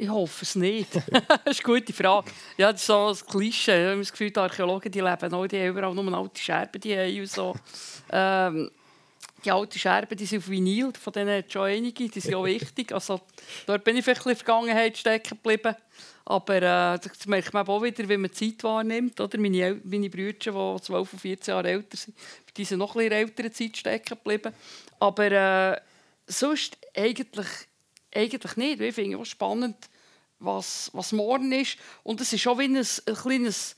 [0.00, 0.94] Ich hoffe es nicht.
[1.44, 2.30] das ist eine gute Frage.
[2.56, 3.82] Ja, das ist so ein Klischee.
[3.82, 6.80] Ich habe das Gefühl, die Archäologen die leben auch, die haben überall nur alte Scherben
[6.80, 7.54] die haben so.
[8.10, 8.70] Ähm,
[9.44, 12.44] die alten Scherben die sind auf Vinyl, von denen hat schon einige, die sind auch
[12.44, 12.92] wichtig.
[12.92, 13.20] Also,
[13.66, 15.74] dort bin ich vielleicht in der Vergangenheit stecken geblieben.
[16.30, 19.18] Aber äh, das merkt man auch wieder, wie man Zeit wahrnimmt.
[19.18, 19.38] Oder?
[19.38, 22.14] Meine, meine Brüder, die 12 und 14 Jahre älter sind,
[22.54, 24.52] die sind noch ein bisschen älteren Zeit stecken geblieben.
[25.00, 25.80] Aber äh,
[26.26, 27.46] sonst eigentlich,
[28.14, 28.78] eigentlich nicht.
[28.78, 29.76] Ich finde es spannend,
[30.38, 31.78] was, was morgen ist.
[32.02, 33.74] Und es ist auch wie ein, ein kleines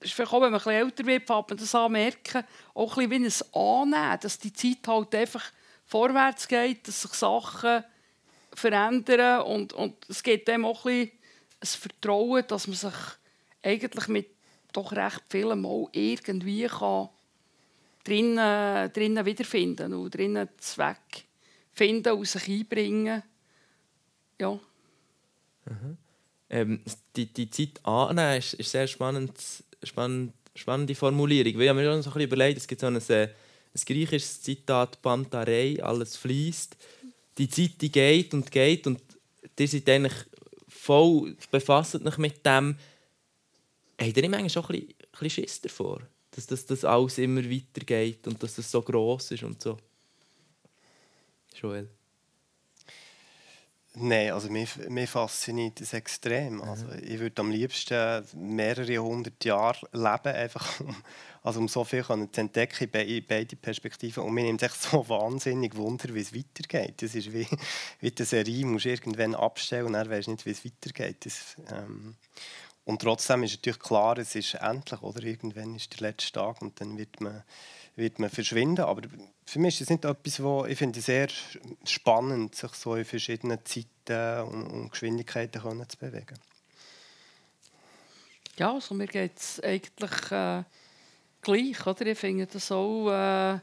[0.00, 2.42] ist vielleicht auch, wenn man ein älter wird, fängt man das anmerken,
[2.74, 5.44] auch ein wie ein Annehmen, dass die Zeit halt einfach
[5.84, 7.84] vorwärts geht, dass sich Sachen
[8.52, 11.21] verändern und, und es geht dem auch ein, bisschen
[11.62, 12.94] ein Vertrauen, dass man sich
[13.62, 14.28] eigentlich mit
[14.72, 17.08] doch recht vielem Mal irgendwie kann
[18.04, 21.24] drinnen, drinnen wiederfinden und drinnen Zweck
[21.72, 23.22] finden und sich einbringen.
[24.40, 24.58] Ja.
[25.64, 25.96] Mhm.
[26.50, 26.80] Ähm,
[27.16, 29.38] die, die Zeit annehmen ist, ist sehr spannend
[29.82, 31.60] spannend, spannende Formulierung.
[31.60, 33.28] Ich habe mir schon so überlegt, es gibt so ein, äh,
[33.74, 36.76] ein griechisches Zitat, Pantarei, alles fließt.
[37.38, 39.00] Die Zeit die geht und geht und
[39.58, 40.12] ihr seid eigentlich
[40.82, 42.76] voll befasst euch mit dem.
[44.00, 46.00] Habt ihr nicht manchmal schon ein bisschen, bisschen Schiss davor?
[46.32, 49.78] Dass das, das alles immer weitergeht und dass das so gross ist und so?
[51.54, 51.88] Joel?
[53.94, 56.54] Nein, also mich, mich fasziniert das extrem.
[56.54, 56.62] Mhm.
[56.62, 60.96] Also ich würde am liebsten mehrere hundert Jahre leben, einfach um,
[61.42, 64.22] also um so viel zu entdecken in beide Perspektiven.
[64.22, 67.02] Und mir nimmt es so wahnsinnig Wunder, wie es weitergeht.
[67.02, 67.46] Das ist wie,
[68.00, 71.26] wie eine Serie, musst du irgendwann abstellen und dann weißt du nicht, wie es weitergeht.
[71.26, 72.14] Das, ähm,
[72.84, 75.22] und trotzdem ist natürlich klar, es ist endlich, oder?
[75.22, 77.44] Irgendwann ist der letzte Tag und dann wird man
[77.96, 78.84] wird man verschwinden.
[78.84, 79.02] Aber
[79.44, 81.28] für mich ist das nicht etwas, wo ich finde sehr
[81.84, 86.38] spannend, sich so in verschiedenen Zeiten und, und Geschwindigkeiten können zu bewegen.
[88.58, 90.62] Ja, also mir geht es eigentlich äh,
[91.40, 91.86] gleich.
[91.86, 92.06] Oder?
[92.06, 93.58] Ich finde das auch, äh,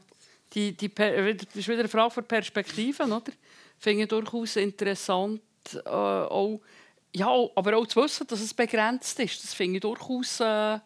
[0.52, 3.12] die, die, das ist wieder eine Frage von Perspektiven.
[3.12, 3.28] Oder?
[3.28, 5.40] Ich finde durchaus interessant,
[5.74, 6.60] äh, auch,
[7.14, 9.42] ja, aber auch zu wissen, dass es begrenzt ist.
[9.42, 10.78] Das finde ich durchaus äh,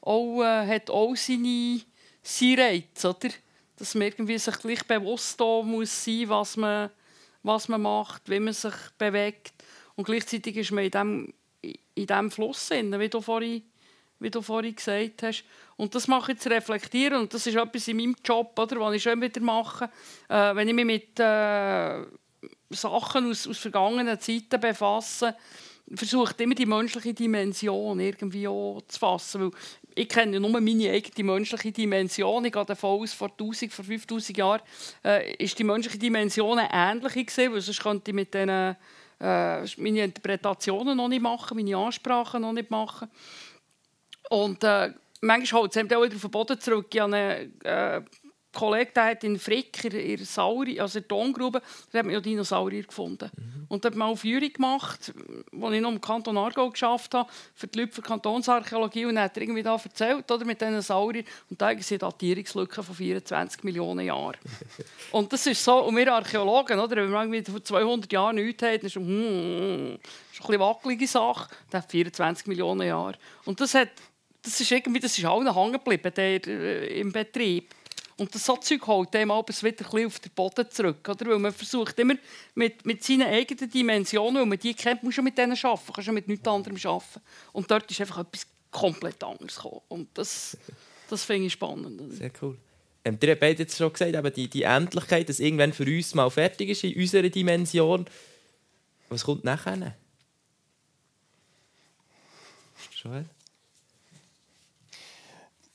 [0.00, 1.80] auch, äh, hat auch seine
[2.22, 3.30] sein Reiz, oder?
[3.76, 6.90] Dass man irgendwie sich gleich bewusst da muss sein, was man,
[7.42, 9.54] was man macht, wie man sich bewegt.
[9.96, 11.34] Und gleichzeitig ist man in diesem
[11.94, 13.62] in dem Fluss, wie du, vorhin,
[14.18, 15.44] wie du vorhin gesagt hast.
[15.76, 17.20] Und das mache ich zu reflektieren.
[17.20, 19.90] Und das ist etwas in meinem Job, oder, was ich schon wieder mache.
[20.28, 22.04] Äh, wenn ich mich mit äh,
[22.70, 25.36] Sachen aus, aus vergangenen Zeiten befasse,
[25.94, 29.42] versuche immer die menschliche Dimension irgendwie auch zu fassen.
[29.42, 29.50] Weil
[29.94, 32.44] ich kenne nur meine eigene menschliche Dimension.
[32.44, 34.62] Ich gehe davon aus, vor 1000, vor 5000 Jahren
[35.04, 38.76] äh, ist die menschliche Dimension ähnlich gewesen, weil sonst könnte ich mit diesen, äh,
[39.18, 43.08] meine Interpretationen noch nicht machen, meine Ansprachen noch nicht machen.
[44.30, 46.86] Und äh, manchmal holt es auch wieder auf den Boden zurück.
[46.92, 48.00] Ich habe eine, äh,
[48.52, 52.14] Kollege der hat in Frick, in der Sauri, also in der Tongrube, da hat man
[52.14, 53.30] ja Dinosaurier gefunden.
[53.36, 53.66] Mhm.
[53.68, 55.12] Und hat mal eine Führung gemacht,
[55.52, 59.06] wo ich noch im Kanton Aargau geschafft habe, für die Leute für Kantonsarchäologie.
[59.06, 61.24] Und dann hat er irgendwie da erzählt, oder, mit diesen Sauriern.
[61.48, 64.36] Und da ist eine Datierungslücke von 24 Millionen Jahren.
[65.12, 68.62] und das ist so, und wir Archäologen, oder, wenn wir irgendwie vor 200 Jahren nichts
[68.62, 69.98] haben, dann ist es hm,
[70.32, 71.48] ist eine wackelige Sache.
[71.70, 73.14] Das hat 24 Millionen Jahre.
[73.44, 73.90] Und das hat
[74.42, 77.74] das ist irgendwie, das ist allen hängen geblieben, der, äh, im Betrieb.
[78.20, 81.08] Und das so Zeug holt dem abends wieder ein auf den Boden zurück.
[81.08, 81.24] Oder?
[81.24, 82.16] Weil man versucht immer
[82.54, 86.08] mit, mit seinen eigenen Dimensionen, weil man die kennt, muss man mit denen arbeiten, kannst
[86.08, 87.20] du mit nichts anderem arbeiten.
[87.52, 89.80] Und dort ist einfach etwas komplett anderes gekommen.
[89.88, 90.54] Und das,
[91.08, 92.12] das finde ich spannend.
[92.12, 92.58] Sehr cool.
[93.06, 96.28] Ähm, ihr habt jetzt schon gesagt, aber die, die Endlichkeit, dass irgendwann für uns mal
[96.28, 98.04] fertig ist in unserer Dimension.
[99.08, 99.96] Was kommt nachher?
[103.02, 103.24] Joel?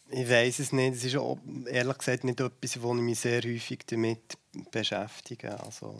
[0.09, 0.95] Ich weiß es nicht.
[0.95, 1.37] Es ist auch,
[1.67, 4.37] ehrlich gesagt nicht etwas, wo ich mich sehr häufig damit
[4.71, 5.59] beschäftige.
[5.59, 5.99] Also,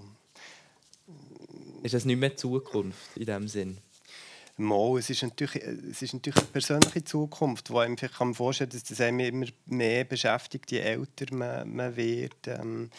[1.83, 3.77] ist das nicht mehr Zukunft in diesem Sinn?
[4.57, 5.55] Mal, es ist natürlich,
[5.91, 9.47] es ist natürlich eine persönliche Zukunft, wo ich kann mir vorstellen dass das einem immer
[9.65, 12.47] mehr beschäftigt, je älter man, man wird.
[12.47, 12.89] Ähm,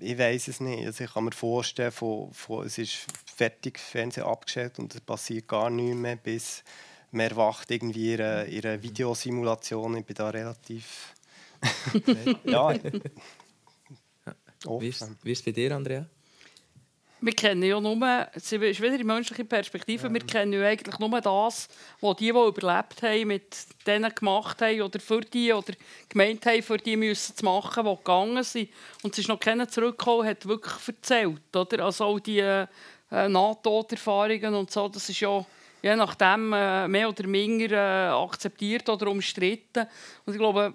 [0.00, 0.86] ich weiß es nicht.
[0.86, 5.48] Also ich kann mir vorstellen, von, von, es ist fertig Fernsehen abgestellt und es passiert
[5.48, 6.62] gar nichts mehr, bis
[7.10, 9.96] man erwacht irgendwie ihre, ihre Videosimulation.
[9.96, 11.14] Ich bin da relativ.
[12.44, 12.74] ja.
[14.80, 16.06] Wie ist, wie ist es bei dir, Andrea?
[17.20, 20.14] Wir kennen ja nur, es ist wieder die menschliche Perspektive, ja.
[20.14, 21.68] wir kennen ja eigentlich nur das,
[22.00, 25.72] was die, die überlebt haben, mit denen gemacht haben oder für die oder
[26.08, 28.70] gemeint haben, für die müssen zu machen, die gegangen sind.
[29.02, 31.56] Und es ist noch keiner zurückgekommen, hat wirklich erzählt.
[31.56, 31.86] Oder?
[31.86, 32.68] Also auch die äh,
[33.10, 35.44] Nahtoderfahrungen und so, das ist ja
[35.82, 39.86] je nachdem äh, mehr oder minder äh, akzeptiert oder umstritten.
[40.24, 40.74] Und ich glaube,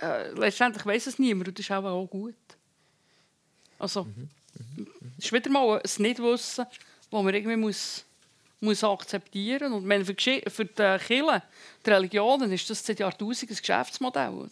[0.00, 2.34] äh, letztendlich weiß es niemand und das ist auch, auch gut.
[3.78, 4.28] Also, mhm.
[4.76, 4.86] Mhm.
[5.18, 6.66] es ist wieder mal ein Nichtwissen,
[7.10, 8.04] das man irgendwie muss,
[8.60, 9.82] muss akzeptieren muss.
[9.82, 11.42] Und für, für die Kirche,
[11.84, 14.30] die Religionen, ist das seit Jahrtausenden ein Geschäftsmodell.
[14.30, 14.50] Oder?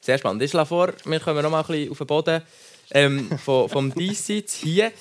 [0.00, 0.42] Sehr spannend.
[0.42, 2.42] Ich schlage vor, wir kommen noch mal ein bisschen auf den Boden
[2.90, 4.92] ähm, vom, vom Diesseits hier.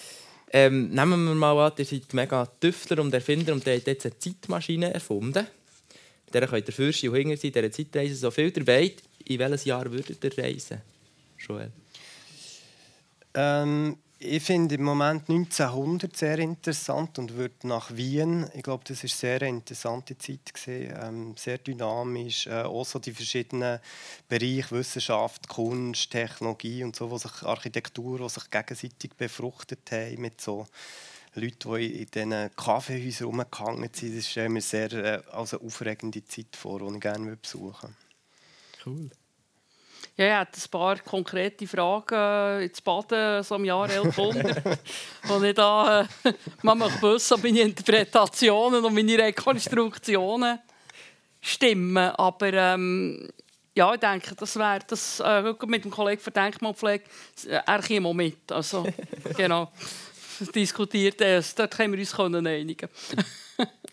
[0.56, 4.06] Ähm, nehmen wir mal an, ihr seid mega Tüftler und Erfinder und ihr habt jetzt
[4.06, 5.48] eine Zeitmaschine erfunden.
[6.26, 9.02] Mit der könnt ihr Fürst und Hinger sein, dieser Zeitreise so viel der weit.
[9.26, 10.82] In welches Jahr würdet ihr reisen,
[11.40, 11.72] Joel?
[13.34, 18.50] Ähm, ich finde im Moment 1900 sehr interessant und würde nach Wien.
[18.54, 22.48] Ich glaube, das ist sehr interessante Zeit gewesen, ähm, sehr dynamisch.
[22.48, 23.80] Äh, auch so die verschiedenen
[24.30, 30.40] Bereiche Wissenschaft, Kunst, Technologie und so, wo sich Architektur, wo sich gegenseitig befruchtet haben mit
[30.40, 30.66] so
[31.36, 34.18] Leuten, die in diesen Kaffeehäusern rumgehangen sind.
[34.18, 37.96] Das stelle mir sehr äh, als eine aufregende Zeit vor, die ich gerne besuchen würde.
[38.86, 39.10] Cool.
[40.16, 44.64] Ja, ich hatte ein paar konkrete Fragen ins Baden, so im Jahr 1100,
[45.24, 50.60] wo ich da äh, man wissen, ob meine Interpretationen und meine Rekonstruktionen
[51.42, 51.98] stimmen.
[51.98, 53.28] Aber ähm,
[53.74, 57.06] ja, ich denke, das wäre das äh, mit dem Kollegen für Denkmalpflege,
[57.48, 58.52] äh, er käme mit.
[58.52, 58.86] Also,
[59.36, 59.72] genau,
[60.54, 61.56] diskutiert es.
[61.56, 62.88] Dort können wir uns einigen.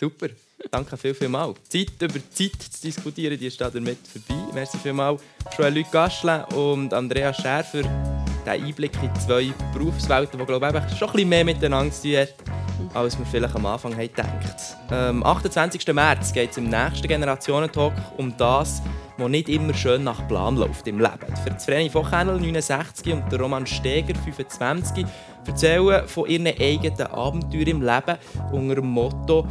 [0.00, 0.28] Super.
[0.70, 1.52] Danke viel, viel mal.
[1.68, 4.42] Zeit über Zeit zu diskutieren, die ist damit vorbei.
[4.54, 5.20] Merci vielmals
[5.58, 11.08] Joël-Luc Gaschle und Andrea Scher für den Einblick in zwei Berufswelten, die glaube ich, schon
[11.08, 15.86] ein bisschen mehr miteinander zu tun haben, als wir vielleicht am Anfang gedacht Am 28.
[15.92, 18.80] März geht es im nächsten Generationentalk um das,
[19.18, 21.36] was nicht immer schön nach Plan läuft im Leben.
[21.44, 25.04] Für Vreni von Kennel 69 und Roman Steger 25
[25.46, 28.16] erzählen von ihren eigenen Abenteuern im Leben
[28.50, 29.46] unter dem Motto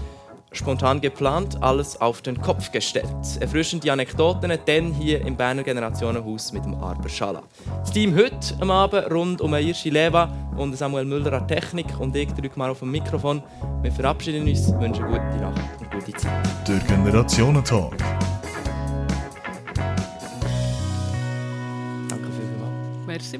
[0.51, 3.05] Spontan geplant, alles auf den Kopf gestellt.
[3.39, 7.43] Erfrischende Anekdoten, dann hier im Berner Generationenhaus mit dem Arber Schala.
[7.81, 12.15] Das Team heute am Abend rund um Irschi Leva und Samuel Müller an Technik und
[12.15, 13.43] ich drücke mal auf dem Mikrofon.
[13.81, 16.45] Wir verabschieden uns, wünschen gute Nacht und gute Zeit.
[16.67, 17.97] Der Generationentalk.
[22.09, 23.05] Danke vielmals.
[23.05, 23.39] Merci.